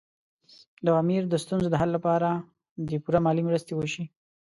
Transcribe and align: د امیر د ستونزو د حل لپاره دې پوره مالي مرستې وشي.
د 0.85 0.87
امیر 1.01 1.23
د 1.29 1.33
ستونزو 1.43 1.67
د 1.71 1.75
حل 1.81 1.89
لپاره 1.97 2.29
دې 2.87 2.97
پوره 3.03 3.19
مالي 3.25 3.43
مرستې 3.47 3.73
وشي. 3.75 4.03